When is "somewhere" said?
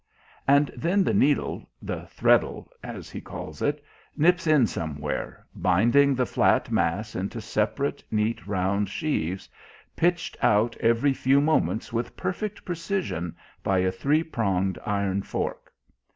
4.65-5.45